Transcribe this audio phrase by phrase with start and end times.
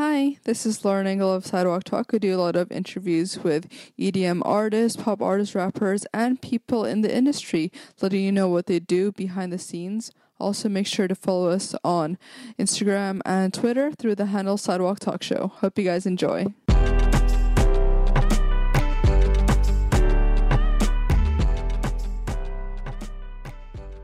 [0.00, 2.14] Hi, this is Lauren Engel of Sidewalk Talk.
[2.14, 7.00] I do a lot of interviews with EDM artists, pop artists, rappers, and people in
[7.00, 10.12] the industry, letting you know what they do behind the scenes.
[10.38, 12.16] Also, make sure to follow us on
[12.60, 15.50] Instagram and Twitter through the handle Sidewalk Talk Show.
[15.56, 16.46] Hope you guys enjoy.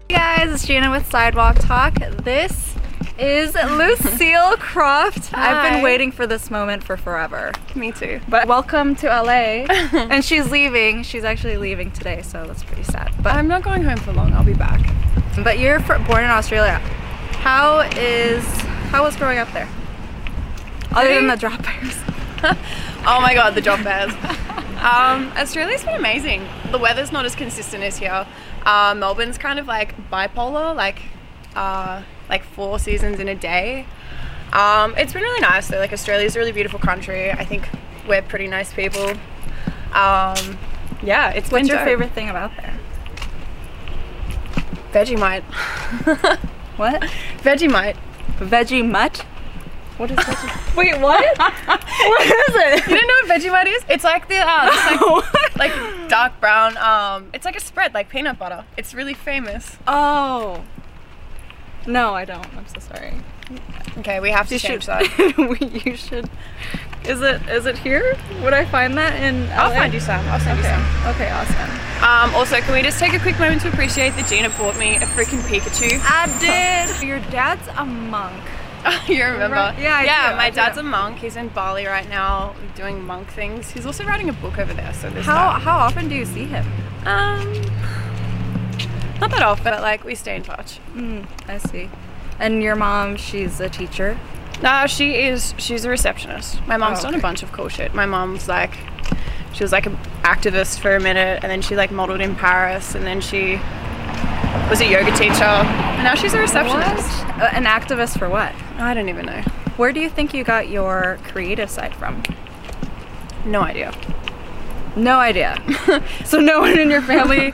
[0.09, 1.95] Hey guys, it's Gina with Sidewalk Talk.
[2.25, 2.74] This
[3.19, 5.29] is Lucille Croft.
[5.31, 5.53] Hi.
[5.67, 7.53] I've been waiting for this moment for forever.
[7.75, 8.21] Me too.
[8.29, 9.67] But welcome to LA.
[9.93, 11.03] and she's leaving.
[11.03, 13.15] She's actually leaving today, so that's pretty sad.
[13.23, 14.33] But I'm not going home for long.
[14.33, 14.81] I'll be back.
[15.43, 16.79] but you're born in Australia.
[17.39, 18.45] How is
[18.91, 19.69] how was growing up there?
[20.93, 21.97] Other than the drop bears.
[23.07, 24.13] Oh my god, the drop bears.
[24.81, 26.47] um, Australia's been amazing.
[26.71, 28.27] The weather's not as consistent as here.
[28.65, 31.03] Uh, Melbourne's kind of like bipolar, like
[31.55, 33.87] uh, like four seasons in a day.
[34.53, 35.79] Um, it's been really nice though.
[35.79, 37.31] Like Australia's a really beautiful country.
[37.33, 37.69] I think
[38.09, 39.11] we're pretty nice people.
[39.93, 40.59] Um,
[41.03, 41.87] yeah, it's been What's your dope.
[41.87, 42.79] favorite thing about there?
[44.93, 45.43] Vegemite.
[46.77, 47.03] What?
[47.43, 47.97] Vegemite.
[48.39, 49.19] Veggie mutt?
[49.97, 50.77] What is Vegemite?
[50.77, 51.39] Wait, what?
[51.39, 52.89] what is it?
[52.89, 53.85] You don't know what Vegemite is?
[53.89, 56.77] It's like the uh, it's like like dark brown.
[56.79, 58.65] Um, it's like a spread, like peanut butter.
[58.77, 59.77] It's really famous.
[59.87, 60.65] Oh.
[61.87, 62.47] No, I don't.
[62.57, 63.15] I'm so sorry.
[63.99, 64.91] Okay, we have to You change should.
[64.95, 65.83] that.
[65.85, 66.29] you should.
[67.05, 68.17] Is it is it here?
[68.43, 69.47] Would I find that in?
[69.53, 70.27] I'll find you some.
[70.29, 70.69] I'll send Okay.
[70.71, 71.11] you some.
[71.15, 71.31] Okay.
[71.31, 71.71] Awesome.
[72.03, 74.97] Um, also, can we just take a quick moment to appreciate that Gina bought me
[74.97, 76.01] a freaking Pikachu?
[76.03, 77.03] I did.
[77.07, 78.43] Your dad's a monk.
[79.09, 79.57] you remember?
[79.57, 79.79] Right.
[79.79, 80.31] Yeah, I yeah.
[80.31, 80.57] do, my I do.
[80.57, 81.19] dad's a monk.
[81.19, 83.71] He's in Bali right now doing monk things.
[83.71, 84.93] He's also writing a book over there.
[84.95, 85.63] So How that.
[85.63, 86.67] how often do you see him?
[87.07, 87.53] Um,
[89.21, 90.79] not that often, but like we stay in touch.
[90.95, 91.91] Mm, I see.
[92.39, 94.19] And your mom, she's a teacher.
[94.63, 95.55] No, she is.
[95.59, 96.65] She's a receptionist.
[96.67, 97.95] My mom's Oh, done a bunch of cool shit.
[97.95, 98.73] My mom's like,
[99.53, 102.95] she was like an activist for a minute, and then she like modeled in Paris,
[102.95, 103.57] and then she
[104.71, 107.25] was a yoga teacher, and now she's a receptionist.
[107.37, 108.53] Uh, an activist for what?
[108.79, 109.43] I don't even know.
[109.77, 112.23] Where do you think you got your creative side from?
[113.45, 113.93] No idea.
[114.97, 115.61] No idea.
[116.25, 117.53] so no one in your family,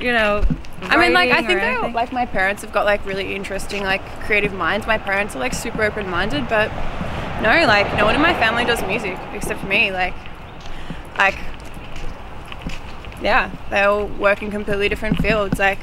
[0.00, 0.44] you know.
[0.82, 1.92] I mean, like, I think or they anything?
[1.94, 4.86] like my parents have got like really interesting like creative minds.
[4.86, 6.70] My parents are like super open-minded, but
[7.42, 9.90] no, like no one in my family does music except for me.
[9.90, 10.14] Like,
[11.18, 11.38] like,
[13.22, 15.58] yeah, they all work in completely different fields.
[15.58, 15.78] Like,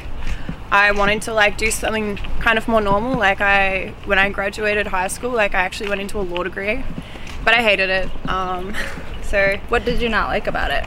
[0.72, 3.18] I wanted to like do something kind of more normal.
[3.18, 6.84] Like, I when I graduated high school, like I actually went into a law degree,
[7.44, 8.30] but I hated it.
[8.30, 8.76] Um,
[9.24, 10.86] so What did you not like about it?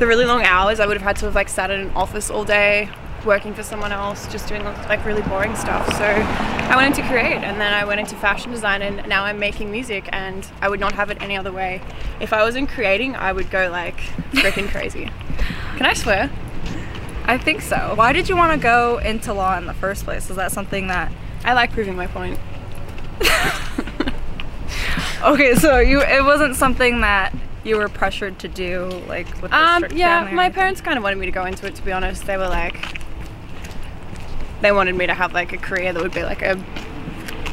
[0.00, 2.30] The really long hours I would have had to have like sat in an office
[2.30, 2.88] all day
[3.26, 5.86] working for someone else just doing like really boring stuff.
[5.98, 9.38] So I went into create and then I went into fashion design and now I'm
[9.38, 11.82] making music and I would not have it any other way.
[12.18, 13.98] If I wasn't creating I would go like
[14.32, 15.10] freaking crazy.
[15.76, 16.30] Can I swear?
[17.26, 17.92] I think so.
[17.94, 20.30] Why did you want to go into law in the first place?
[20.30, 21.12] Is that something that
[21.44, 22.40] I like proving my point.
[25.22, 27.34] Okay, so you it wasn't something that
[27.64, 31.18] you were pressured to do like with the um yeah my parents kind of wanted
[31.18, 32.26] me to go into it to be honest.
[32.26, 32.98] They were like
[34.60, 36.62] they wanted me to have like a career that would be like a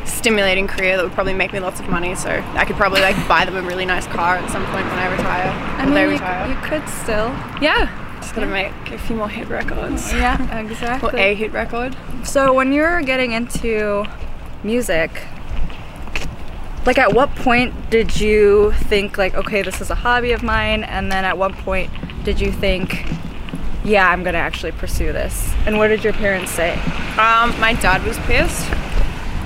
[0.05, 3.15] stimulating career that would probably make me lots of money so I could probably like
[3.27, 6.03] buy them a really nice car at some point when I retire I mean, they
[6.03, 6.47] you, retire.
[6.49, 7.27] you could still.
[7.61, 8.03] yeah.
[8.19, 10.11] Just gotta make a few more hit records.
[10.13, 11.21] Yeah, or exactly.
[11.21, 11.95] a hit record.
[12.23, 14.05] So when you're getting into
[14.63, 15.11] music,
[16.87, 20.85] like at what point did you think like, okay, this is a hobby of mine,
[20.85, 21.91] and then at what point
[22.23, 23.05] did you think,
[23.83, 25.53] yeah, I'm gonna actually pursue this?
[25.65, 26.73] And what did your parents say?
[27.17, 28.65] um my dad was pissed.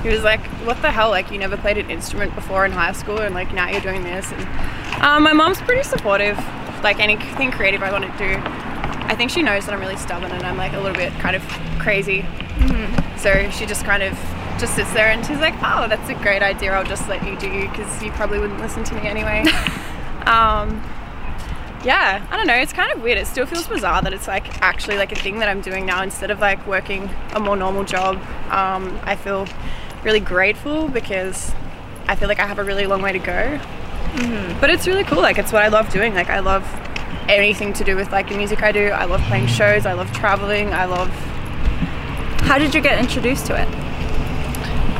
[0.04, 1.10] He was like what the hell?
[1.10, 4.04] Like you never played an instrument before in high school and like now you're doing
[4.04, 4.32] this.
[4.32, 6.38] And um, my mom's pretty supportive.
[6.84, 8.36] Like anything creative I want to do.
[9.08, 11.36] I think she knows that I'm really stubborn and I'm like a little bit kind
[11.36, 11.42] of
[11.80, 12.24] crazy.
[13.18, 14.14] So she just kind of
[14.62, 16.72] just sits there and she's like, "Oh, that's a great idea.
[16.72, 19.40] I'll just let you do because you probably wouldn't listen to me anyway."
[20.26, 20.82] um,
[21.84, 22.56] yeah, I don't know.
[22.56, 23.18] It's kind of weird.
[23.18, 26.04] It still feels bizarre that it's like actually like a thing that I'm doing now
[26.04, 28.18] instead of like working a more normal job.
[28.52, 29.48] Um, I feel
[30.04, 31.52] really grateful because
[32.08, 33.60] I feel like I have a really long way to go.
[34.60, 35.22] But it's really cool.
[35.22, 36.14] Like it's what I love doing.
[36.14, 36.64] Like I love
[37.28, 38.90] anything to do with like the music I do.
[38.90, 39.88] I love playing shows.
[39.88, 40.74] I love traveling.
[40.74, 41.10] I love
[42.44, 43.91] How did you get introduced to it?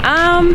[0.04, 0.54] Um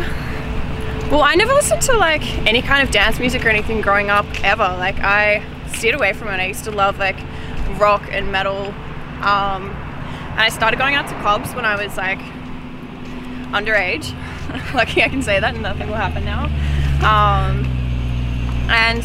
[1.09, 4.25] well, I never listened to like any kind of dance music or anything growing up
[4.43, 4.75] ever.
[4.77, 5.41] Like I
[5.73, 6.39] steered away from it.
[6.41, 7.15] I used to love like
[7.79, 8.73] rock and metal.
[9.21, 9.71] Um
[10.31, 12.19] and I started going out to clubs when I was like
[13.53, 14.13] underage.
[14.73, 16.45] Lucky I can say that and nothing will happen now.
[16.99, 17.65] Um
[18.69, 19.03] And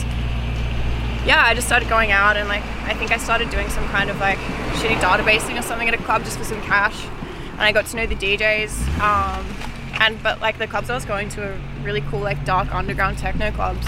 [1.25, 4.11] yeah, I just started going out and like I think I started doing some kind
[4.11, 4.39] of like
[4.81, 7.07] shitty databasing or something at a club just for some cash.
[7.53, 8.99] And I got to know the DJs.
[8.99, 9.72] Um,
[10.03, 13.19] and but like the clubs I was going to were really cool, like dark underground
[13.19, 13.87] techno clubs.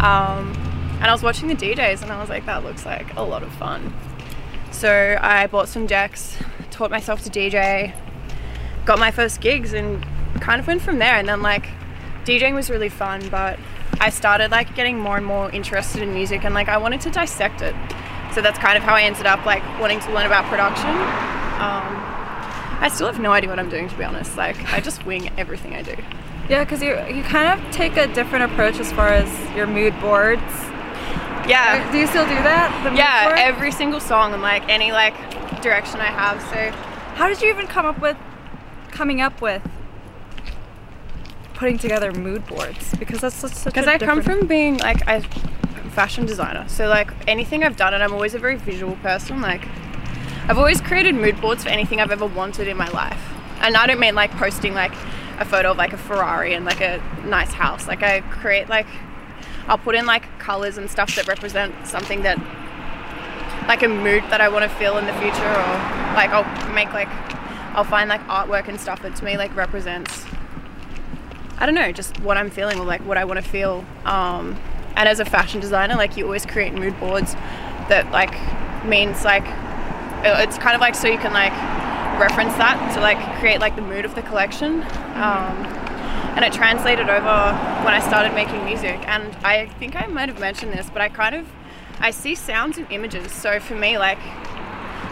[0.00, 0.52] Um,
[1.00, 3.42] and I was watching the DJs and I was like, that looks like a lot
[3.42, 3.92] of fun.
[4.70, 6.36] So I bought some decks,
[6.70, 7.94] taught myself to DJ,
[8.84, 10.04] got my first gigs, and
[10.40, 11.16] kind of went from there.
[11.16, 11.66] And then like
[12.24, 13.58] DJing was really fun, but
[14.00, 17.10] I started like getting more and more interested in music and like I wanted to
[17.10, 17.74] dissect it.
[18.32, 20.90] So that's kind of how I ended up like wanting to learn about production.
[21.60, 22.13] Um,
[22.80, 24.36] I still have no idea what I'm doing to be honest.
[24.36, 25.94] Like I just wing everything I do.
[26.48, 29.98] Yeah, because you you kind of take a different approach as far as your mood
[30.00, 30.42] boards.
[31.48, 31.84] Yeah.
[31.88, 32.80] Uh, do you still do that?
[32.84, 33.38] The mood Yeah, board?
[33.38, 35.14] every single song and like any like
[35.62, 36.40] direction I have.
[36.42, 36.70] So
[37.16, 38.16] How did you even come up with
[38.90, 39.62] coming up with
[41.54, 42.94] putting together mood boards?
[42.98, 45.22] Because that's such, such because I come from being like a
[45.90, 49.40] fashion designer, so like anything I've done, and I'm always a very visual person.
[49.40, 49.66] Like
[50.46, 53.86] I've always created mood boards for anything I've ever wanted in my life, and I
[53.86, 54.92] don't mean like posting like
[55.38, 57.88] a photo of like a Ferrari and like a nice house.
[57.88, 58.86] Like I create like
[59.68, 62.38] I'll put in like colors and stuff that represent something that
[63.68, 65.74] like a mood that I want to feel in the future, or
[66.14, 67.08] like I'll make like
[67.74, 70.26] I'll find like artwork and stuff that to me like represents
[71.56, 73.84] I don't know, just what I'm feeling or like what I want to feel.
[74.04, 74.58] Um,
[74.96, 77.34] and as a fashion designer, like you always create mood boards
[77.88, 78.34] that like
[78.84, 79.46] means like
[80.24, 81.52] it's kind of like so you can like
[82.18, 84.82] reference that to like create like the mood of the collection.
[85.14, 85.84] Um,
[86.36, 87.52] and it translated over
[87.84, 88.98] when I started making music.
[89.06, 91.46] And I think I might have mentioned this, but I kind of
[92.00, 93.30] I see sounds and images.
[93.30, 94.18] So for me, like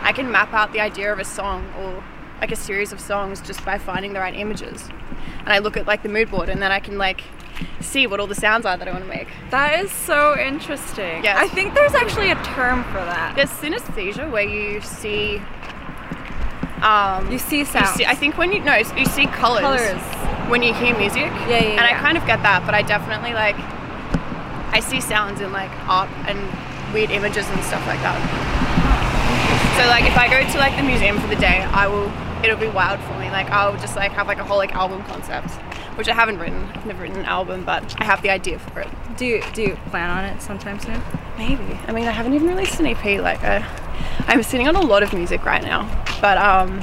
[0.02, 2.02] I can map out the idea of a song or
[2.40, 4.88] like a series of songs just by finding the right images.
[5.40, 7.22] And I look at like the mood board and then I can like
[7.80, 9.28] see what all the sounds are that I want to make.
[9.50, 11.22] That is so interesting.
[11.24, 11.36] Yes.
[11.38, 13.34] I think there's actually a term for that.
[13.36, 15.40] There's synesthesia where you see
[16.82, 17.90] um You see you sounds.
[17.90, 20.02] see, I think when you no, you see colors, Colors.
[20.50, 21.30] when you hear music.
[21.46, 23.56] Yeah, yeah, And I kind of get that, but I definitely like
[24.74, 26.38] I see sounds in like art and
[26.94, 28.18] weird images and stuff like that.
[29.78, 32.10] So like if I go to like the museum for the day, I will
[32.44, 33.30] it'll be wild for me.
[33.30, 35.50] Like I'll just like have like a whole like album concept,
[35.96, 36.64] which I haven't written.
[36.74, 38.88] I've never written an album, but I have the idea for it.
[39.16, 41.00] do you do you plan on it sometime soon?
[41.38, 41.78] Maybe.
[41.86, 43.20] I mean, I haven't even released an EP.
[43.20, 43.66] Like, I,
[44.26, 45.88] I'm sitting on a lot of music right now.
[46.20, 46.82] But um,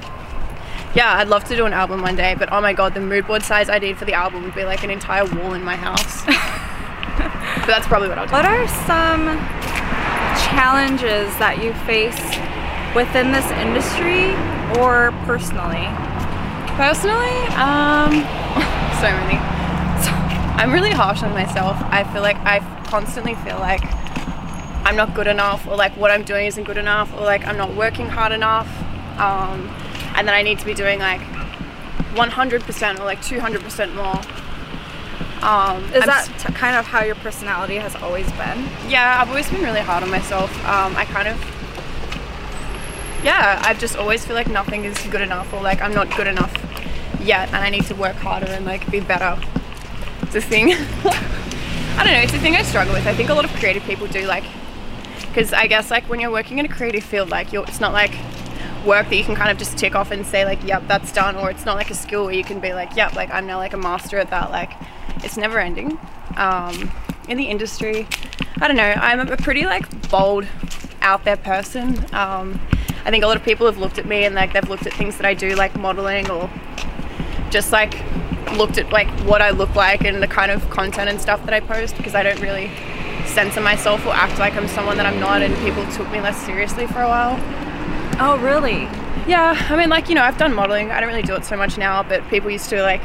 [0.96, 2.36] yeah, I'd love to do an album one day.
[2.38, 4.64] But oh my god, the mood board size I need for the album would be
[4.64, 6.26] like an entire wall in my house.
[6.26, 8.34] but that's probably what I'll do.
[8.34, 9.38] What are some
[10.50, 12.20] challenges that you face
[12.96, 14.34] within this industry
[14.82, 15.88] or personally?
[16.76, 18.26] Personally, um,
[19.00, 19.38] so many.
[20.60, 21.78] I'm really harsh on myself.
[21.90, 23.82] I feel like I constantly feel like
[24.86, 27.58] I'm not good enough, or like what I'm doing isn't good enough, or like I'm
[27.58, 28.68] not working hard enough,
[29.20, 29.70] um,
[30.16, 31.22] and then I need to be doing like
[32.16, 34.20] 100% or like 200% more.
[35.48, 38.68] Um, Is I'm that t- kind of how your personality has always been?
[38.90, 40.52] yeah, I've always been really hard on myself.
[40.66, 41.38] Um, I kind of,
[43.24, 46.28] yeah, I just always feel like nothing is good enough or like I'm not good
[46.28, 46.52] enough
[47.22, 49.40] yet and I need to work harder and like be better.
[50.22, 50.72] It's a thing.
[50.74, 53.06] I don't know, it's a thing I struggle with.
[53.08, 54.46] I think a lot of creative people do like,
[55.28, 57.94] because I guess like when you're working in a creative field, like you're, it's not
[57.94, 58.12] like
[58.86, 61.36] work that you can kind of just tick off and say like, yep, that's done,
[61.36, 63.58] or it's not like a skill where you can be like, yep, like I'm now
[63.58, 64.52] like a master at that.
[64.52, 64.72] Like,
[65.24, 66.00] it's never ending.
[66.38, 66.92] Um,
[67.28, 68.08] in the industry,
[68.62, 68.94] I don't know.
[68.96, 70.48] I'm a pretty like bold,
[71.02, 71.98] out there person.
[72.14, 72.60] Um,
[73.06, 74.94] I think a lot of people have looked at me and like they've looked at
[74.94, 76.50] things that I do, like modeling or
[77.50, 77.94] just like
[78.54, 81.54] looked at like what I look like and the kind of content and stuff that
[81.54, 82.72] I post because I don't really
[83.26, 86.38] censor myself or act like I'm someone that I'm not and people took me less
[86.46, 87.38] seriously for a while.
[88.20, 88.84] Oh, really?
[89.28, 90.92] Yeah, I mean like, you know, I've done modeling.
[90.92, 93.02] I don't really do it so much now, but people used to like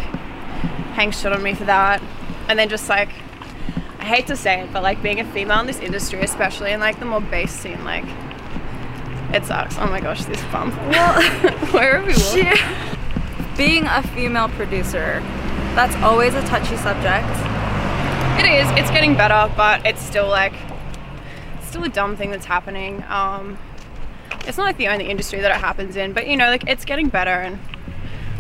[0.97, 2.03] hang shit on me for that.
[2.49, 3.11] And then just like
[3.99, 6.81] I hate to say it, but like being a female in this industry, especially in
[6.81, 8.05] like the more bass scene, like
[9.33, 9.77] it sucks.
[9.79, 10.75] Oh my gosh, this bump.
[10.89, 11.23] Well,
[11.73, 12.91] Where are we walking?
[13.57, 15.21] being a female producer,
[15.75, 17.29] that's always a touchy subject.
[18.39, 18.69] It is.
[18.79, 20.55] It's getting better, but it's still like
[21.59, 23.05] it's still a dumb thing that's happening.
[23.09, 23.59] Um,
[24.47, 26.85] it's not like the only industry that it happens in, but you know, like it's
[26.85, 27.59] getting better, and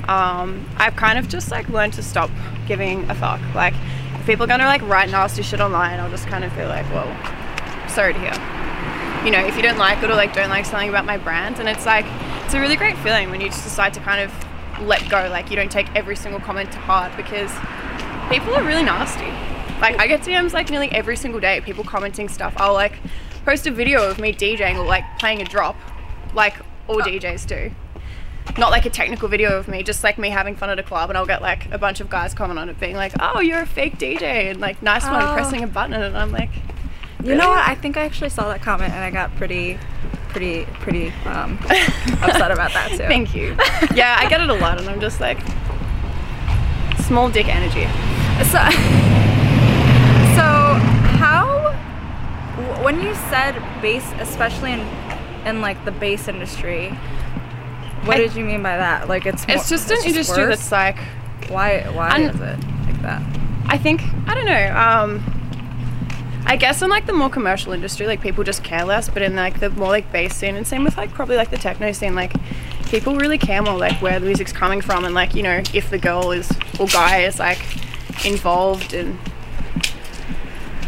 [0.09, 2.30] um, I've kind of just like learned to stop
[2.66, 3.40] giving a fuck.
[3.54, 3.75] Like,
[4.14, 6.87] if people are gonna like write nasty shit online, I'll just kind of feel like,
[6.92, 7.09] well,
[7.88, 8.35] sorry to hear.
[9.25, 11.59] You know, if you don't like it or like don't like something about my brand,
[11.61, 12.04] and it's like
[12.44, 14.44] it's a really great feeling when you just decide to kind of
[14.83, 15.28] let go.
[15.31, 17.50] Like, you don't take every single comment to heart because
[18.31, 19.31] people are really nasty.
[19.81, 22.54] Like I get DMs like nearly every single day, people commenting stuff.
[22.57, 22.95] I'll like
[23.45, 25.76] post a video of me DJing or like playing a drop,
[26.33, 26.54] like
[26.88, 27.04] all ah.
[27.04, 27.71] DJs do.
[28.57, 31.11] Not like a technical video of me, just like me having fun at a club,
[31.11, 33.61] and I'll get like a bunch of guys comment on it, being like, "Oh, you're
[33.61, 35.35] a fake DJ," and like, "Nice one," Oh.
[35.35, 36.50] pressing a button, and I'm like,
[37.23, 37.66] You know what?
[37.69, 39.78] I think I actually saw that comment and I got pretty,
[40.35, 41.57] pretty, pretty um,
[42.23, 42.97] upset about that too.
[43.14, 43.57] "Thank you."
[43.95, 45.38] yeah, I get it a lot, and I'm just like,
[47.07, 47.85] small dick energy.
[48.50, 48.59] So,
[50.35, 50.47] so
[51.23, 51.71] how
[52.83, 54.81] when you said bass, especially in
[55.47, 56.88] in like the bass industry,
[58.05, 59.09] what I- did you mean by that?
[59.09, 60.59] Like it's It's more- just an industry worse?
[60.59, 60.99] that's like
[61.49, 63.23] why why is it like that?
[63.67, 64.76] I think I don't know.
[64.76, 65.34] Um,
[66.47, 69.09] I guess in like the more commercial industry, like people just care less.
[69.09, 71.57] But in like the more like bass scene, and same with like probably like the
[71.57, 72.33] techno scene, like
[72.89, 75.91] people really care more like where the music's coming from, and like you know if
[75.91, 77.59] the girl is or guy is like
[78.25, 79.19] involved, and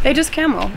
[0.02, 0.70] they just care more.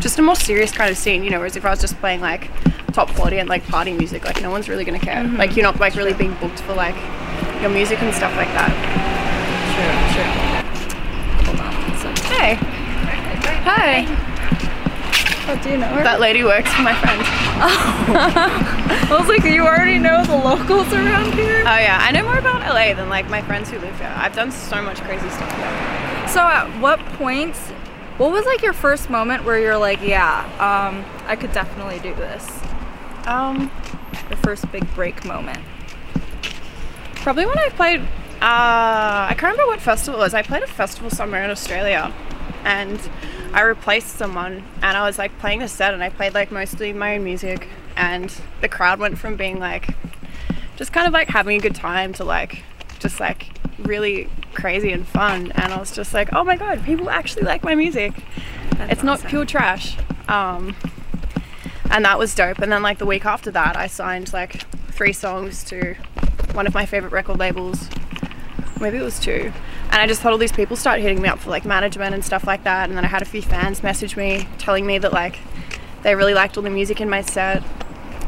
[0.00, 1.38] Just a more serious kind of scene, you know.
[1.38, 2.50] Whereas if I was just playing like
[2.92, 5.22] top forty and like party music, like no one's really gonna care.
[5.22, 5.36] Mm-hmm.
[5.36, 6.96] Like you're not like really being booked for like
[7.60, 9.25] your music and stuff like that.
[13.66, 14.06] Hi.
[15.48, 16.02] Oh, do you know her?
[16.02, 17.20] That lady works for my friend.
[17.58, 19.06] Oh.
[19.10, 21.60] I was like, you already know the locals around here.
[21.60, 24.12] Oh yeah, I know more about LA than like my friends who live here.
[24.16, 26.28] I've done so much crazy stuff here.
[26.28, 27.56] So at what point,
[28.18, 32.14] what was like your first moment where you're like, yeah, um, I could definitely do
[32.14, 32.48] this?
[33.26, 33.70] Um,
[34.30, 35.58] Your first big break moment.
[37.16, 38.00] probably when I played.
[38.00, 40.34] Uh, I can't remember what festival it was.
[40.34, 42.12] I played a festival somewhere in Australia,
[42.64, 43.00] and
[43.52, 44.64] I replaced someone.
[44.82, 47.68] And I was like playing a set, and I played like mostly my own music,
[47.96, 49.94] and the crowd went from being like
[50.76, 52.62] just kind of like having a good time to like
[52.98, 53.48] just like
[53.78, 55.52] really crazy and fun.
[55.52, 58.12] And I was just like, oh my god, people actually like my music.
[58.76, 59.96] That's it's not pure trash.
[60.28, 60.76] Um,
[61.90, 62.58] and that was dope.
[62.58, 64.62] And then like the week after that, I signed like
[64.92, 65.94] three songs to
[66.52, 67.88] one of my favorite record labels.
[68.80, 69.52] Maybe it was two.
[69.90, 72.24] And I just had all these people start hitting me up for like management and
[72.24, 72.88] stuff like that.
[72.88, 75.38] And then I had a few fans message me telling me that like
[76.02, 77.62] they really liked all the music in my set.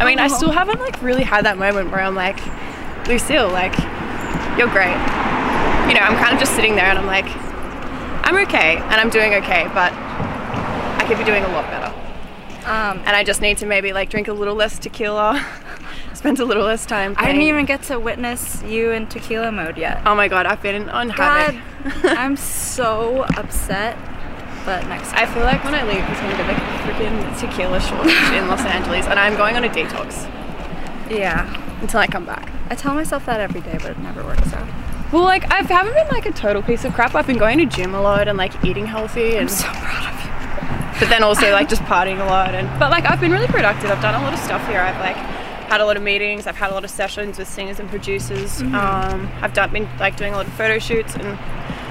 [0.00, 2.38] I mean, I still haven't like really had that moment where I'm like,
[3.08, 3.76] Lucille, like,
[4.58, 4.96] you're great.
[5.88, 7.26] You know, I'm kind of just sitting there and I'm like,
[8.26, 11.94] I'm okay and I'm doing okay, but I could be doing a lot better.
[12.66, 15.44] Um, And I just need to maybe like drink a little less tequila,
[16.18, 17.14] spend a little less time.
[17.16, 20.02] I didn't even get to witness you in tequila mode yet.
[20.04, 21.60] Oh my god, I've been on God.
[22.02, 23.96] I'm so upset.
[24.64, 27.80] But next I feel like when I leave, it's gonna be like a freaking tequila
[27.80, 30.28] shortage in Los Angeles, and I'm going on a detox
[31.08, 31.80] yeah.
[31.80, 32.50] until I come back.
[32.68, 34.68] I tell myself that every day, but it never works out.
[35.12, 37.14] Well, like I haven't been like a total piece of crap.
[37.14, 40.12] I've been going to gym a lot and like eating healthy, and I'm so proud
[40.12, 41.00] of you.
[41.00, 42.54] but then also like just partying a lot.
[42.54, 43.88] And but like I've been really productive.
[43.88, 44.80] I've done a lot of stuff here.
[44.80, 45.37] I've like
[45.68, 46.46] had a lot of meetings.
[46.46, 48.62] I've had a lot of sessions with singers and producers.
[48.62, 51.38] Um, I've done been like doing a lot of photo shoots and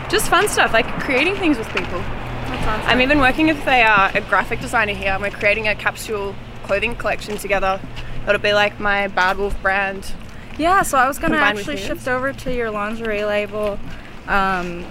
[0.10, 2.00] just fun stuff, like creating things with people.
[2.00, 2.89] That's awesome.
[2.89, 5.12] I'm even working with a, uh, a graphic designer here.
[5.12, 7.79] and We're creating a capsule clothing collection together.
[8.27, 10.12] It'll be like my Bad Wolf brand.
[10.57, 13.79] Yeah, so I was gonna actually shift over to your lingerie label,
[14.27, 14.86] um,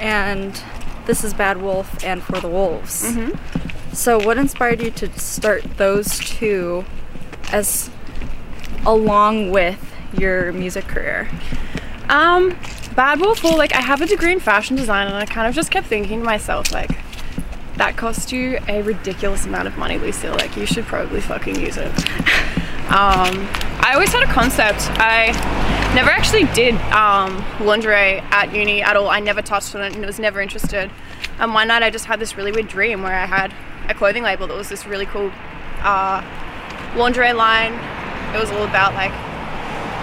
[0.00, 0.58] and
[1.04, 3.04] this is Bad Wolf and For the Wolves.
[3.04, 3.94] Mm-hmm.
[3.94, 6.86] So, what inspired you to start those two
[7.52, 7.90] as
[8.86, 11.28] along with your music career?
[12.08, 12.56] Um,
[12.94, 15.54] Bad Wolf, well, like I have a degree in fashion design, and I kind of
[15.54, 16.90] just kept thinking to myself, like,
[17.76, 20.34] that cost you a ridiculous amount of money, Lucille.
[20.34, 21.90] Like, you should probably fucking use it.
[22.92, 23.48] Um,
[23.80, 24.80] I always had a concept.
[25.00, 25.28] I
[25.94, 29.08] never actually did um, lingerie at uni at all.
[29.08, 30.90] I never touched on it and was never interested.
[31.38, 33.54] And one night I just had this really weird dream where I had
[33.88, 35.32] a clothing label that was this really cool
[35.80, 36.22] uh,
[36.94, 37.72] lingerie line.
[38.34, 39.12] It was all about like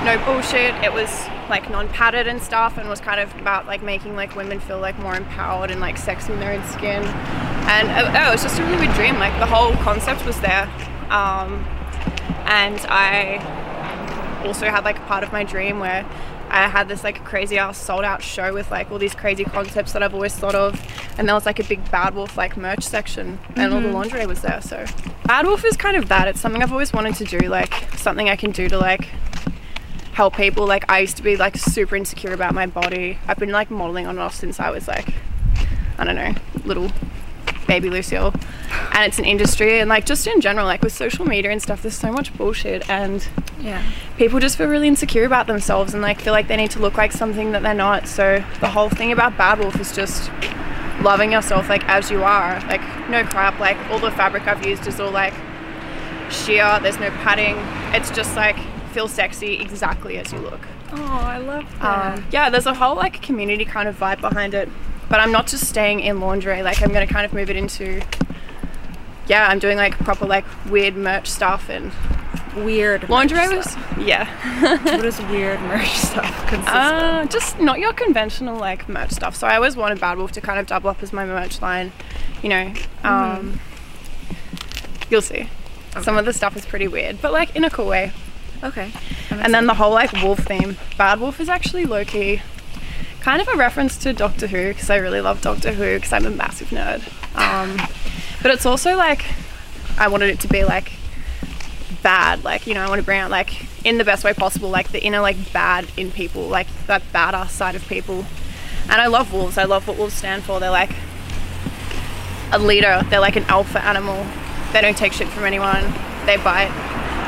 [0.06, 0.74] no bullshit.
[0.84, 1.10] It was
[1.50, 4.98] like non-padded and stuff, and was kind of about like making like women feel like
[5.00, 7.04] more empowered and like sexy in their own skin.
[7.04, 9.20] And uh, oh, it was just a really weird dream.
[9.20, 10.70] Like the whole concept was there,
[11.10, 11.66] um,
[12.46, 16.06] and I also had like a part of my dream where
[16.50, 19.92] I had this like crazy ass sold out show with like all these crazy concepts
[19.94, 20.80] that I've always thought of,
[21.18, 24.26] and there was like a big Bad Wolf like merch section, and all the lingerie
[24.26, 24.62] was there.
[24.62, 24.86] So
[25.30, 26.28] Bad Wolf is kind of that.
[26.28, 29.10] It's something I've always wanted to do, like something I can do to like
[30.14, 30.66] help people.
[30.66, 33.20] Like I used to be like super insecure about my body.
[33.28, 35.14] I've been like modeling on and off since I was like,
[36.00, 36.34] I don't know,
[36.66, 36.92] little
[37.68, 38.34] baby Lucille.
[38.94, 41.84] And it's an industry and like just in general, like with social media and stuff,
[41.84, 43.28] there's so much bullshit and
[43.62, 43.84] Yeah.
[44.18, 46.98] people just feel really insecure about themselves and like feel like they need to look
[46.98, 48.08] like something that they're not.
[48.08, 50.32] So the whole thing about Bad Wolf is just
[51.02, 52.60] loving yourself like as you are.
[52.68, 53.60] Like no crap.
[53.60, 55.34] Like all the fabric I've used is all like
[56.30, 56.80] sheer.
[56.82, 57.58] There's no padding.
[57.96, 58.58] It's just like
[58.92, 60.62] feel sexy exactly as you look.
[60.92, 62.18] Oh, I love that.
[62.18, 64.70] Um, yeah, there's a whole like community kind of vibe behind it.
[65.10, 66.62] But I'm not just staying in lingerie.
[66.64, 68.02] Like I'm gonna kind of move it into.
[69.30, 71.92] Yeah, I'm doing like proper like weird merch stuff and
[72.66, 73.98] weird merch lingerie was stuff.
[74.00, 74.26] yeah.
[74.84, 79.36] what is weird merch stuff consist Uh, just not your conventional like merch stuff.
[79.36, 81.92] So I always wanted Bad Wolf to kind of double up as my merch line.
[82.42, 83.60] You know, um,
[85.10, 85.48] you'll see.
[86.02, 88.12] Some of the stuff is pretty weird, but like in a cool way.
[88.64, 88.92] Okay.
[89.30, 90.78] And then the whole like wolf theme.
[90.98, 92.42] Bad Wolf is actually low key,
[93.22, 96.26] kind of a reference to Doctor Who because I really love Doctor Who because I'm
[96.26, 97.02] a massive nerd.
[97.38, 97.78] Um,
[98.42, 99.26] but it's also like
[99.98, 100.94] I wanted it to be like
[102.02, 104.70] bad, like you know I want to bring out like in the best way possible,
[104.70, 108.26] like the inner like bad in people, like that badass side of people.
[108.84, 109.58] And I love wolves.
[109.58, 110.60] I love what wolves stand for.
[110.60, 110.92] They're like
[112.52, 113.02] a leader.
[113.10, 114.26] They're like an alpha animal.
[114.74, 115.84] They don't take shit from anyone.
[116.26, 116.72] They bite.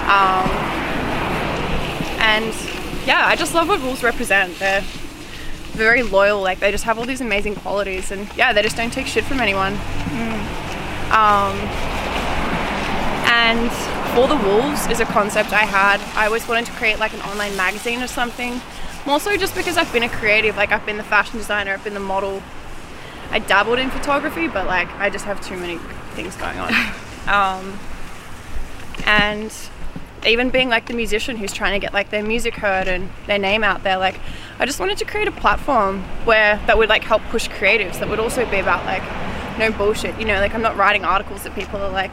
[0.08, 0.50] Um,
[2.20, 2.54] and
[3.06, 4.58] yeah, I just love what wolves represent.
[4.60, 4.82] They're
[5.72, 6.42] very loyal.
[6.42, 9.24] Like they just have all these amazing qualities, and yeah, they just don't take shit
[9.24, 9.74] from anyone.
[11.12, 11.56] Um,
[13.28, 13.72] and
[14.16, 16.00] for the wolves is a concept I had.
[16.16, 18.62] I always wanted to create like an online magazine or something.
[19.06, 20.56] More so just because I've been a creative.
[20.56, 22.42] Like I've been the fashion designer, I've been the model.
[23.30, 25.78] I dabbled in photography, but like I just have too many
[26.14, 26.74] things going on.
[27.28, 27.80] um,
[29.06, 29.54] and
[30.26, 33.40] even being like the musician who's trying to get like their music heard and their
[33.40, 34.20] name out there like
[34.60, 38.08] i just wanted to create a platform where that would like help push creatives that
[38.08, 39.02] would also be about like
[39.62, 42.12] no bullshit you know like i'm not writing articles that people are like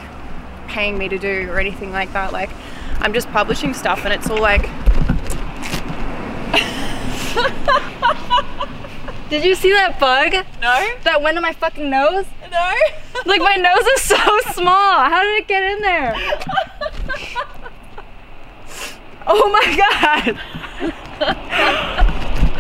[0.69, 2.51] paying me to do or anything like that like
[3.01, 4.69] i'm just publishing stuff and it's all like
[9.31, 12.27] Did you see that bug no that went in my fucking nose?
[12.51, 12.73] no
[13.27, 14.17] Like my nose is so
[14.53, 15.05] small.
[15.05, 16.15] How did it get in there?
[19.31, 20.41] Oh my god.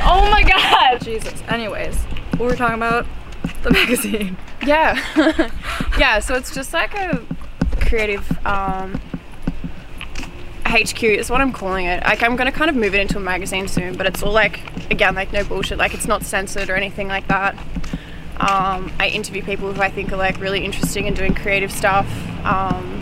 [0.05, 1.01] oh my god.
[1.03, 1.42] Jesus.
[1.48, 1.96] Anyways,
[2.37, 3.07] what were we talking about?
[3.68, 4.37] The magazine.
[4.66, 5.50] yeah
[5.98, 7.22] yeah so it's just like a
[7.81, 9.00] creative um
[10.64, 12.02] HQ is what I'm calling it.
[12.04, 14.61] Like I'm gonna kind of move it into a magazine soon, but it's all like
[14.90, 15.78] again like no bullshit.
[15.78, 17.57] Like it's not censored or anything like that.
[18.38, 22.07] Um, I interview people who I think are like really interesting and doing creative stuff.
[22.44, 23.00] Um,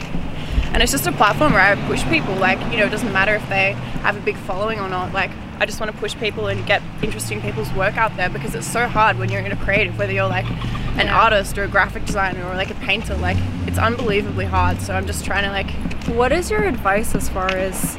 [0.73, 2.35] and it's just a platform where I push people.
[2.37, 5.13] Like you know, it doesn't matter if they have a big following or not.
[5.13, 8.55] Like I just want to push people and get interesting people's work out there because
[8.55, 10.47] it's so hard when you're in a creative, whether you're like
[10.99, 13.15] an artist or a graphic designer or like a painter.
[13.17, 14.81] Like it's unbelievably hard.
[14.81, 15.71] So I'm just trying to like
[16.17, 17.97] What is your advice as far as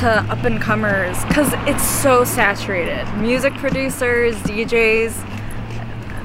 [0.00, 1.24] to up and comers?
[1.26, 3.06] Because it's so saturated.
[3.18, 5.34] Music producers, DJs.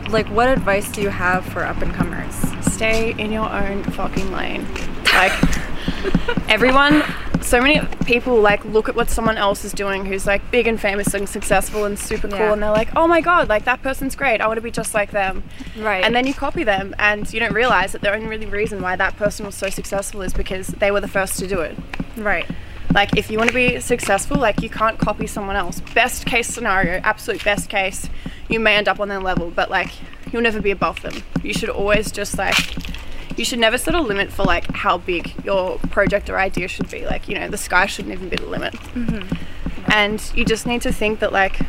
[0.10, 2.36] Like, what advice do you have for up and comers?
[2.82, 4.66] stay in your own fucking lane.
[5.14, 5.34] Like
[6.50, 7.04] everyone,
[7.42, 10.80] so many people like look at what someone else is doing who's like big and
[10.80, 12.54] famous and successful and super cool, Yeah.
[12.54, 14.42] and they're like, oh my god, like that person's great.
[14.42, 15.44] I want to be just like them.
[15.78, 16.04] Right.
[16.04, 18.96] And then you copy them, and you don't realize that the only really reason why
[18.96, 21.78] that person was so successful is because they were the first to do it.
[22.18, 22.46] right.
[22.94, 25.80] Like if you want to be successful, like you can't copy someone else.
[25.94, 28.10] Best case scenario, absolute best case,
[28.50, 29.92] you may end up on their level, but like
[30.34, 31.14] you'll never be above them.
[31.42, 32.58] You should always just like
[33.42, 36.88] you should never set a limit for like how big your project or idea should
[36.92, 37.08] be.
[37.08, 38.76] Like, you know, the sky shouldn't even be the limit.
[39.92, 41.60] And you just need to think that like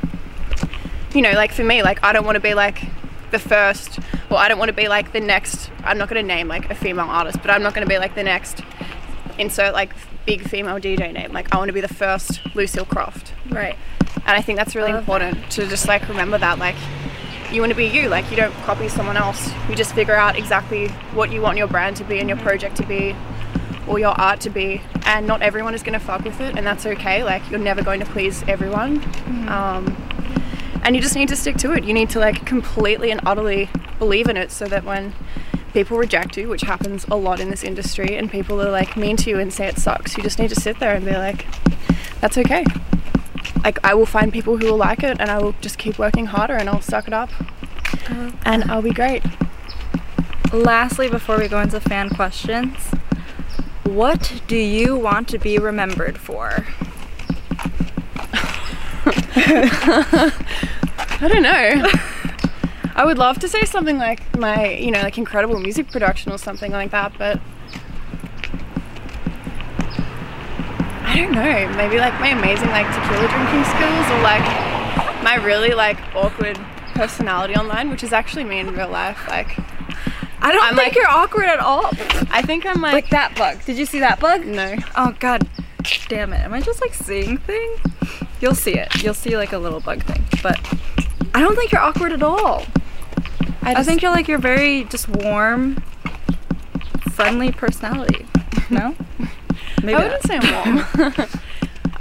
[1.15, 2.83] you know, like for me, like I don't want to be like
[3.31, 6.47] the first or I don't want to be like the next I'm not gonna name
[6.47, 8.61] like a female artist, but I'm not gonna be like the next
[9.39, 9.95] insert like
[10.27, 11.33] big female DJ name.
[11.33, 13.33] Like I want to be the first Lucille Croft.
[13.49, 13.79] Right.
[14.27, 16.77] And I think that's really important to just like remember that like
[17.53, 19.51] you want to be you, like you don't copy someone else.
[19.69, 22.77] You just figure out exactly what you want your brand to be and your project
[22.77, 23.15] to be
[23.87, 24.81] or your art to be.
[25.05, 27.83] And not everyone is going to fuck with it and that's okay like you're never
[27.83, 29.03] going to please everyone.
[29.49, 29.97] Um,
[30.85, 31.85] and you just need to stick to it.
[31.85, 35.15] You need to like completely and utterly believe in it so that when
[35.73, 39.17] people reject you which happens a lot in this industry and people are like mean
[39.17, 41.47] to you and say it sucks you just need to sit there and be like
[42.21, 42.63] that's okay
[43.65, 46.27] like i will find people who will like it and i will just keep working
[46.27, 48.31] harder and i'll suck it up uh-huh.
[48.45, 49.23] and i'll be great
[50.53, 52.77] Lastly, before we go into fan questions,
[53.85, 56.67] what do you want to be remembered for?
[59.35, 61.91] I don't know.
[62.95, 66.37] I would love to say something like my, you know, like incredible music production or
[66.37, 67.41] something like that, but
[71.23, 71.77] don't know.
[71.77, 74.45] Maybe like my amazing like tequila drinking skills or like
[75.23, 76.59] my really like awkward
[76.95, 79.19] personality online, which is actually me in real life.
[79.29, 79.59] Like,
[80.41, 81.87] I don't I'm think like- you're awkward at all.
[82.31, 83.65] I think I'm like, Like that bug.
[83.65, 84.45] Did you see that bug?
[84.47, 84.77] no.
[84.97, 85.49] Oh god.
[86.09, 86.41] Damn it.
[86.41, 87.77] Am I just like seeing thing?
[88.41, 89.03] You'll see it.
[89.03, 90.25] You'll see like a little bug thing.
[90.43, 90.59] But
[91.35, 92.65] I don't think you're awkward at all.
[93.63, 95.83] I, just- think you're like you're very just warm,
[97.13, 98.27] friendly personality.
[98.71, 98.95] No?
[99.83, 101.13] Maybe I wouldn't say I'm warm.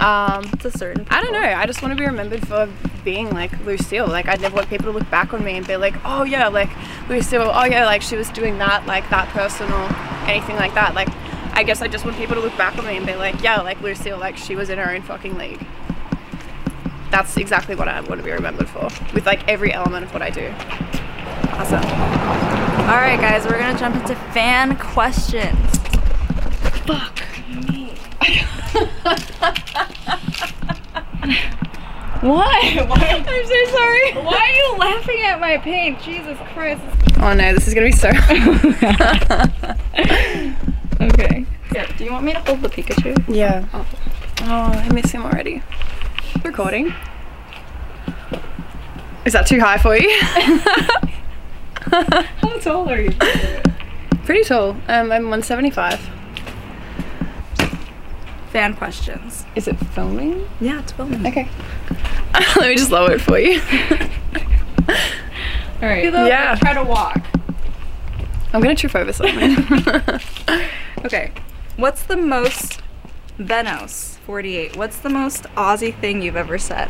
[0.00, 1.40] um, it's a certain I don't know.
[1.40, 2.68] I just want to be remembered for
[3.04, 4.06] being like Lucille.
[4.06, 6.48] Like I'd never want people to look back on me and be like, oh yeah,
[6.48, 6.70] like
[7.08, 7.50] Lucille.
[7.52, 10.94] Oh yeah, like she was doing that, like that person or anything like that.
[10.94, 11.08] Like
[11.54, 13.60] I guess I just want people to look back on me and be like, yeah,
[13.60, 15.64] like Lucille, like she was in her own fucking league.
[17.10, 20.22] That's exactly what I want to be remembered for, with like every element of what
[20.22, 20.48] I do.
[21.52, 21.84] Awesome.
[22.88, 25.78] All right, guys, we're gonna jump into fan questions.
[26.86, 27.22] Fuck.
[32.22, 32.84] Why?
[32.86, 33.24] Why?
[33.26, 34.12] I'm so sorry.
[34.14, 35.96] Why are you laughing at my pain?
[36.02, 36.80] Jesus Christ.
[37.20, 38.10] Oh no, this is gonna be so.
[41.02, 41.44] Okay.
[41.74, 41.86] Yeah.
[41.96, 43.16] Do you want me to hold the Pikachu?
[43.28, 43.64] yeah.
[43.72, 43.84] Oh,
[44.44, 45.62] I miss him already.
[46.44, 46.94] Recording.
[49.24, 50.08] Is that too high for you?
[51.90, 53.10] How tall are you?
[54.24, 54.70] Pretty tall.
[54.88, 55.98] Um, I'm 175.
[58.52, 59.46] Fan questions.
[59.56, 60.46] Is it filming?
[60.60, 61.26] Yeah, it's filming.
[61.26, 61.48] Okay.
[62.56, 63.60] Let me just lower it for you.
[65.80, 66.04] All right.
[66.04, 66.54] Yeah.
[66.56, 67.24] Try to walk.
[68.52, 69.56] I'm gonna trip over something.
[71.04, 71.32] Okay.
[71.76, 72.80] What's the most
[73.38, 74.76] Venos 48?
[74.76, 76.88] What's the most Aussie thing you've ever said?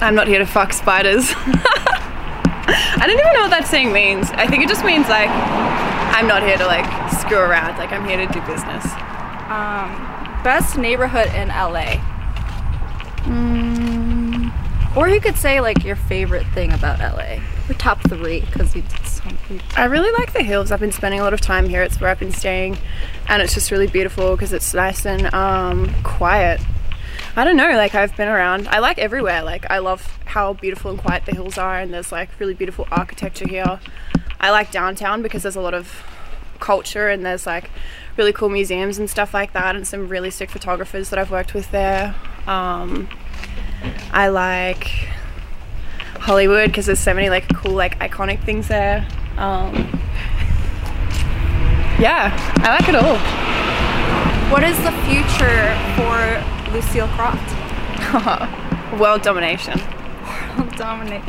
[0.00, 1.32] I'm not here to fuck spiders.
[1.36, 4.30] I don't even know what that saying means.
[4.30, 6.86] I think it just means like I'm not here to like
[7.18, 7.78] screw around.
[7.78, 8.84] Like I'm here to do business.
[9.50, 10.13] Um,
[10.44, 11.96] best neighborhood in LA.
[14.96, 17.42] Or you could say like your favorite thing about LA.
[17.68, 19.22] Or top three, because you did so
[19.76, 20.70] I really like the hills.
[20.70, 21.82] I've been spending a lot of time here.
[21.82, 22.76] It's where I've been staying,
[23.26, 26.60] and it's just really beautiful because it's nice and um, quiet.
[27.34, 27.70] I don't know.
[27.70, 28.68] Like I've been around.
[28.68, 29.42] I like everywhere.
[29.42, 32.86] Like I love how beautiful and quiet the hills are, and there's like really beautiful
[32.92, 33.80] architecture here.
[34.38, 36.04] I like downtown because there's a lot of
[36.64, 37.70] culture and there's like
[38.16, 41.52] really cool museums and stuff like that, and some really sick photographers that I've worked
[41.52, 42.14] with there.
[42.46, 43.08] Um,
[44.12, 45.08] I like
[46.20, 49.06] Hollywood because there's so many like cool like iconic things there.
[49.36, 49.74] Um,
[52.00, 53.18] yeah, I like it all.
[54.50, 57.50] What is the future for Lucille Croft?
[59.00, 59.80] World domination.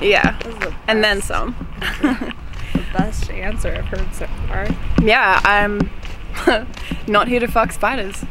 [0.02, 1.56] Yeah, This is the and then some.
[2.76, 4.68] the best answer I've heard so far.
[5.02, 5.90] Yeah, I'm
[7.08, 8.24] not here to fuck spiders.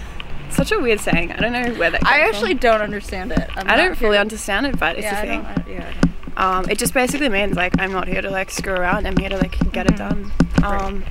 [0.50, 1.32] Such a weird saying.
[1.32, 2.04] I don't know where that.
[2.06, 2.58] I actually from.
[2.58, 3.48] don't understand it.
[3.56, 5.40] I'm I don't fully here- understand it, but it's yeah, a thing.
[5.40, 6.08] I- yeah, I don't.
[6.38, 9.06] Um, it just basically means like I'm not here to like screw around.
[9.06, 10.30] I'm here to like get it done.
[10.62, 11.04] Um,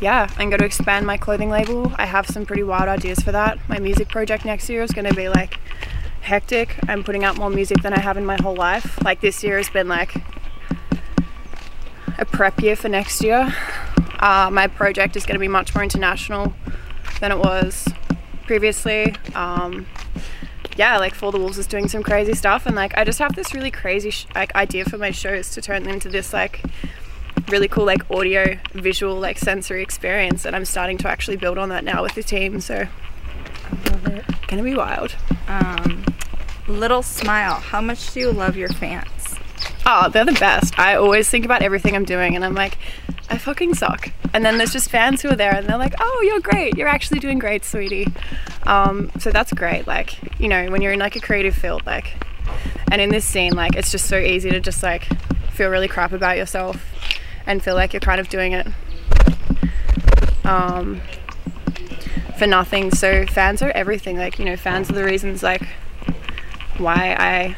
[0.00, 1.92] yeah, I'm going to expand my clothing label.
[1.96, 3.58] I have some pretty wild ideas for that.
[3.68, 5.58] My music project next year is going to be like
[6.22, 6.76] hectic.
[6.88, 9.00] I'm putting out more music than I have in my whole life.
[9.04, 10.14] Like this year has been like
[12.18, 13.54] a prep year for next year.
[14.18, 16.52] Uh, my project is going to be much more international
[17.20, 17.88] than it was
[18.46, 19.14] previously.
[19.34, 19.86] Um,
[20.76, 23.34] yeah, like For the Wolves is doing some crazy stuff, and like I just have
[23.34, 26.62] this really crazy sh- like idea for my shows to turn them into this like
[27.48, 31.68] really cool like audio, visual, like sensory experience, and I'm starting to actually build on
[31.70, 32.60] that now with the team.
[32.60, 32.86] So
[34.46, 35.14] gonna be wild.
[35.46, 36.04] Um,
[36.68, 37.54] little smile.
[37.54, 39.17] How much do you love your fans?
[39.90, 40.78] Oh, they're the best.
[40.78, 42.76] I always think about everything I'm doing, and I'm like,
[43.30, 44.10] I fucking suck.
[44.34, 46.76] And then there's just fans who are there, and they're like, Oh, you're great.
[46.76, 48.06] You're actually doing great, sweetie.
[48.64, 49.86] Um, so that's great.
[49.86, 52.22] Like, you know, when you're in like a creative field, like,
[52.92, 55.08] and in this scene, like, it's just so easy to just like
[55.52, 56.84] feel really crap about yourself
[57.46, 58.66] and feel like you're kind of doing it
[60.44, 61.00] um,
[62.38, 62.90] for nothing.
[62.90, 64.18] So fans are everything.
[64.18, 65.66] Like, you know, fans are the reasons like
[66.76, 67.56] why I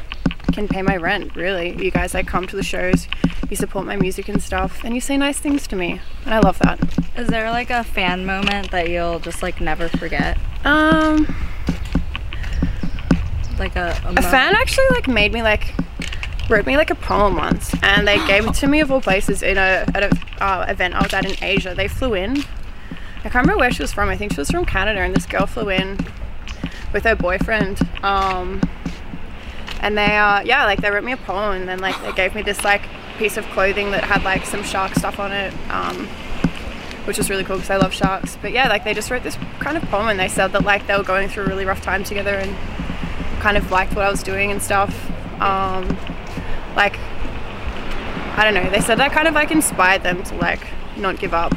[0.51, 1.81] can pay my rent really.
[1.83, 3.07] You guys like come to the shows
[3.51, 6.39] you support my music and stuff and you say nice things to me and i
[6.39, 6.79] love that.
[7.17, 10.37] Is there like a fan moment that you'll just like never forget?
[10.63, 11.27] um
[13.59, 15.73] Like a a, a fan actually like made me like
[16.49, 19.43] wrote me like a poem once and they gave it to me of all places
[19.43, 21.75] in a at a uh, event i was at in asia.
[21.75, 22.37] They flew in.
[23.23, 24.09] I can't remember where she was from.
[24.09, 25.97] I think she was from canada and this girl flew in
[26.93, 27.81] with her boyfriend.
[28.01, 28.61] Um
[29.81, 32.33] and they uh yeah like they wrote me a poem and then like they gave
[32.33, 32.83] me this like
[33.17, 36.07] piece of clothing that had like some shark stuff on it um
[37.05, 39.37] which was really cool because i love sharks but yeah like they just wrote this
[39.59, 41.81] kind of poem and they said that like they were going through a really rough
[41.81, 42.55] time together and
[43.41, 45.09] kind of liked what i was doing and stuff
[45.41, 45.85] um
[46.75, 46.97] like
[48.37, 48.69] I don't know.
[48.69, 50.65] They said that kind of like inspired them to like
[50.97, 51.53] not give up,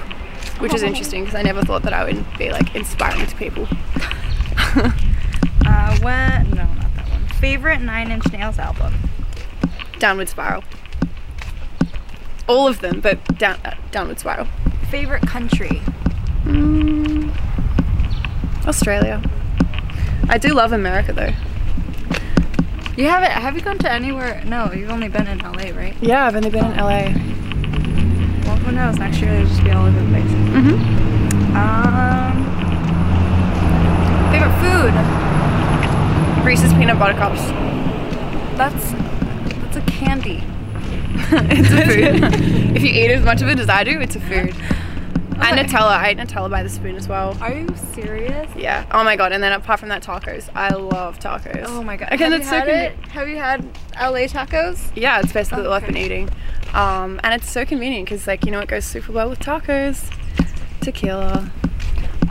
[0.59, 3.69] which is interesting because I never thought that I would be like inspiring to people.
[5.67, 6.84] Uh, when no, not that one.
[7.45, 8.95] Favorite Nine Inch Nails album?
[9.99, 10.65] Downward Spiral.
[12.49, 14.47] All of them, but down uh, Downward Spiral.
[14.91, 15.83] Favorite country?
[16.47, 17.31] Mm,
[18.67, 19.23] Australia.
[20.31, 21.35] I do love America though.
[22.97, 23.33] You haven't?
[23.33, 24.43] Have you gone to anywhere?
[24.47, 25.95] No, you've only been in LA, right?
[26.01, 27.13] Yeah, I've only been in LA.
[28.47, 28.97] Well, who knows?
[28.97, 30.25] Next year they'll just be all over the place.
[30.25, 31.57] Mm-hmm.
[31.59, 32.35] Um,
[34.33, 35.24] favorite food?
[36.45, 37.41] Reese's peanut butter cups.
[38.59, 40.43] That's that's a candy.
[41.17, 42.77] it's a food.
[42.77, 44.55] if you eat as much of it as I do, it's a food.
[45.37, 45.89] And Nutella.
[45.97, 47.37] I ate Nutella by the spoon as well.
[47.41, 48.49] Are you serious?
[48.55, 48.85] Yeah.
[48.93, 49.33] Oh my god.
[49.33, 50.49] And then apart from that, tacos.
[50.55, 51.65] I love tacos.
[51.67, 52.13] Oh my god.
[52.13, 52.99] Okay, have that's you so convenient.
[53.05, 53.09] it?
[53.09, 53.65] Have you had
[53.99, 54.91] LA tacos?
[54.95, 56.29] Yeah, it's basically Oh, all I've been eating.
[56.75, 60.11] Um, and it's so convenient because, like, you know, it goes super well with tacos,
[60.81, 61.51] tequila.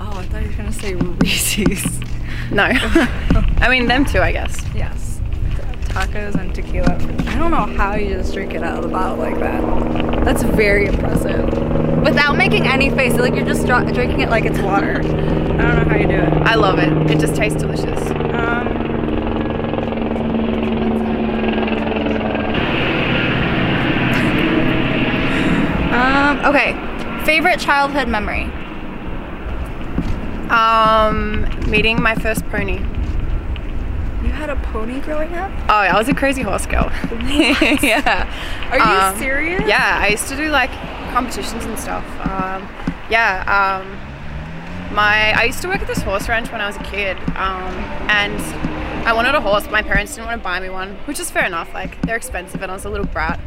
[0.06, 2.00] Oh, I thought you were gonna say Reese's.
[2.52, 2.66] No.
[2.66, 4.60] I mean, them too, I guess.
[4.76, 5.22] Yes.
[5.86, 6.94] Tacos and tequila.
[7.30, 10.26] I don't know how you just drink it out of the bottle like that.
[10.26, 11.46] That's very impressive.
[12.04, 14.98] Without making any face, like you're just drinking it like it's water.
[14.98, 16.34] I don't know how you do it.
[16.44, 16.92] I love it.
[17.10, 18.12] It just tastes delicious.
[18.12, 18.82] Um.
[25.94, 26.74] Um, okay.
[27.24, 28.52] Favorite childhood memory?
[30.54, 32.78] Um, meeting my first pony.
[34.24, 35.52] You had a pony growing up?
[35.68, 36.92] Oh, I was a crazy horse girl.
[37.82, 38.30] yeah.
[38.72, 39.64] Are you Um, serious?
[39.68, 40.70] Yeah, I used to do like
[41.12, 42.06] competitions and stuff.
[42.30, 42.68] Um,
[43.10, 46.84] yeah, um, my I used to work at this horse ranch when I was a
[46.84, 47.74] kid, um,
[48.10, 48.40] and
[49.08, 49.68] I wanted a horse.
[49.70, 51.74] My parents didn't want to buy me one, which is fair enough.
[51.74, 53.40] Like they're expensive, and I was a little brat.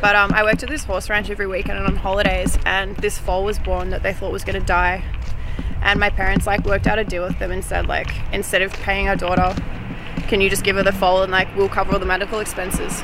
[0.00, 3.18] But um, I worked at this horse ranch every weekend and on holidays, and this
[3.18, 5.02] foal was born that they thought was gonna die.
[5.82, 8.72] And my parents like worked out a deal with them and said like instead of
[8.72, 9.54] paying our daughter,
[10.28, 13.02] can you just give her the foal and like we'll cover all the medical expenses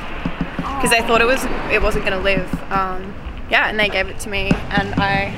[0.77, 2.53] because they thought it was it wasn't going to live.
[2.71, 3.15] Um,
[3.49, 5.33] yeah, and they gave it to me, and I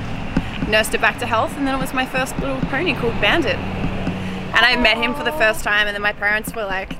[0.68, 3.56] nursed it back to health, and then it was my first little pony called Bandit.
[3.56, 6.94] And I met him for the first time, and then my parents were like,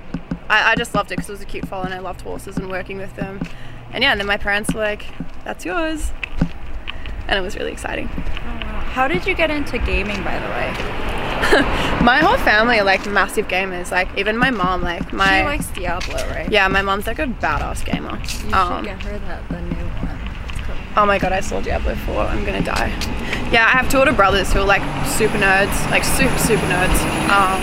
[0.48, 2.57] I, I just loved it because it was a cute foal, and I loved horses
[2.57, 3.40] and working with them.
[3.92, 5.05] And yeah, and then my parents were like,
[5.44, 6.12] "That's yours,"
[7.31, 8.09] and it was really exciting.
[8.09, 11.01] How did you get into gaming, by the way?
[12.05, 13.90] My whole family are like massive gamers.
[13.90, 16.51] Like even my mom, like my she likes Diablo, right?
[16.51, 18.19] yeah, my mom's like a badass gamer.
[18.19, 20.19] You should Um, get her that the new one.
[20.97, 22.23] Oh my god, I saw Diablo 4.
[22.25, 22.88] I'm gonna die.
[23.53, 27.01] Yeah, I have two older brothers who are like super nerds, like super, super nerds.
[27.31, 27.62] Um,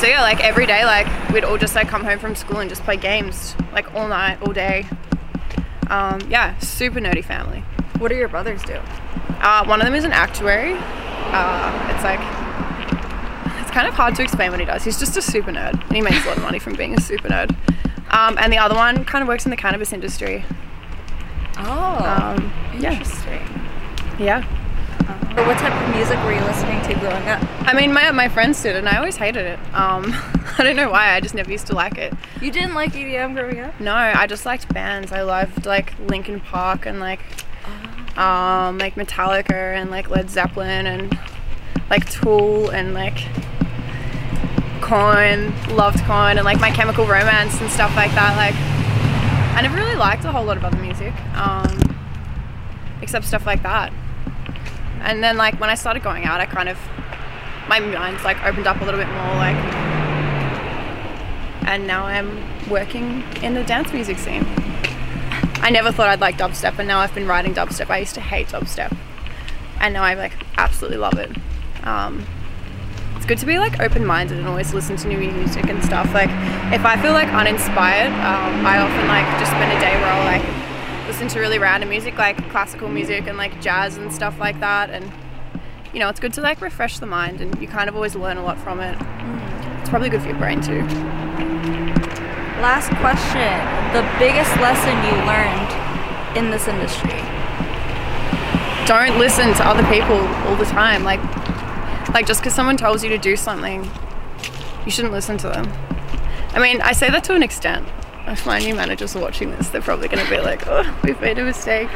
[0.00, 2.70] so yeah, like every day, like we'd all just like come home from school and
[2.70, 4.86] just play games, like all night, all day.
[5.90, 7.62] Um, yeah, super nerdy family.
[8.02, 8.74] What do your brothers do?
[9.40, 10.74] Uh, one of them is an actuary.
[10.74, 12.18] Uh, it's like,
[13.62, 14.82] it's kind of hard to explain what he does.
[14.82, 17.00] He's just a super nerd and he makes a lot of money from being a
[17.00, 17.54] super nerd.
[18.12, 20.44] Um, and the other one kind of works in the cannabis industry.
[21.58, 22.90] Oh, Um, yeah.
[22.92, 23.40] interesting.
[24.18, 24.44] Yeah.
[25.36, 27.40] Or what type of music were you listening to growing up?
[27.66, 29.58] I mean, my, my friends did, and I always hated it.
[29.74, 30.06] Um,
[30.58, 31.14] I don't know why.
[31.14, 32.12] I just never used to like it.
[32.40, 33.78] You didn't like EDM growing up?
[33.80, 35.12] No, I just liked bands.
[35.12, 37.20] I loved like Linkin Park and like
[38.16, 41.18] um, like Metallica and like Led Zeppelin and
[41.90, 43.26] like Tool and like
[44.80, 45.52] Korn.
[45.74, 48.36] Loved Korn and like My Chemical Romance and stuff like that.
[48.36, 48.54] Like,
[49.56, 51.78] I never really liked a whole lot of other music, um,
[53.00, 53.92] except stuff like that.
[55.00, 56.78] And then like when I started going out, I kind of
[57.68, 59.56] my mind's like opened up a little bit more like
[61.72, 62.28] and now I'm
[62.68, 64.44] working in the dance music scene.
[65.62, 67.88] I never thought I'd like dubstep and now I've been writing dubstep.
[67.88, 68.96] I used to hate dubstep
[69.80, 71.30] and now I like absolutely love it.
[71.84, 72.26] Um,
[73.14, 76.12] it's good to be like open-minded and always listen to new music and stuff.
[76.12, 76.30] Like
[76.72, 80.24] if I feel like uninspired, um, I often like just spend a day where I'll
[80.24, 84.58] like listen to really random music like classical music and like jazz and stuff like
[84.60, 85.12] that and
[85.92, 88.36] you know it's good to like refresh the mind and you kind of always learn
[88.36, 88.96] a lot from it.
[89.80, 92.01] It's probably good for your brain too.
[92.62, 93.52] Last question.
[93.92, 97.22] The biggest lesson you learned in this industry?
[98.86, 101.04] don't listen to other people all the time.
[101.04, 101.20] Like,
[102.14, 103.88] like just because someone tells you to do something,
[104.84, 105.72] you shouldn't listen to them.
[106.54, 107.86] I mean, I say that to an extent.
[108.26, 111.20] If my new managers are watching this, they're probably going to be like, "Oh, we've
[111.20, 111.88] made a mistake."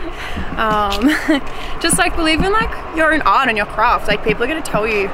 [0.59, 1.09] Um,
[1.81, 4.09] just like believe in like your own art and your craft.
[4.09, 5.09] Like people are going to tell you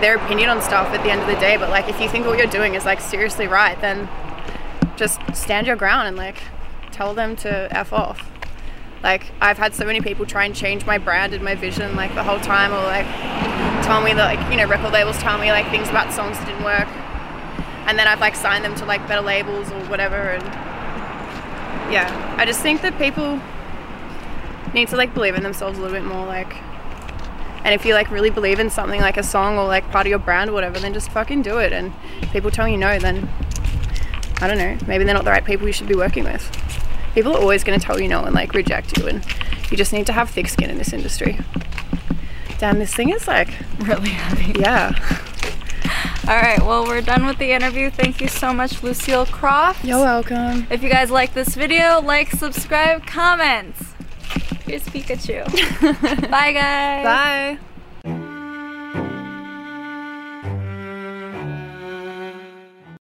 [0.00, 2.26] their opinion on stuff at the end of the day, but like if you think
[2.26, 4.08] what you're doing is like seriously right, then
[4.98, 6.42] just stand your ground and like
[6.90, 8.28] tell them to f off.
[9.02, 12.14] Like I've had so many people try and change my brand and my vision like
[12.14, 13.06] the whole time, or like
[13.84, 16.46] tell me that like you know record labels tell me like things about songs that
[16.46, 16.88] didn't work,
[17.86, 20.16] and then I've like signed them to like better labels or whatever.
[20.16, 20.42] And
[21.92, 23.40] yeah, I just think that people
[24.74, 26.26] need to like believe in themselves a little bit more.
[26.26, 26.52] Like,
[27.64, 30.10] and if you like really believe in something like a song or like part of
[30.10, 31.72] your brand or whatever, then just fucking do it.
[31.72, 31.92] And
[32.32, 33.28] people tell you no, then
[34.40, 36.50] I don't know, maybe they're not the right people you should be working with
[37.14, 39.24] people are always going to tell you no and like reject you and
[39.70, 41.36] you just need to have thick skin in this industry
[42.58, 43.48] damn this thing is like
[43.80, 44.58] Really heavy.
[44.60, 44.92] yeah
[46.28, 47.88] All right, well, we're done with the interview.
[47.88, 49.82] Thank you so much, Lucille Croft.
[49.82, 53.74] you're welcome If you guys like this video, like, subscribe, comment.
[54.66, 55.46] Here's Pikachu.
[56.30, 57.04] Bye, guys.
[57.04, 57.58] bye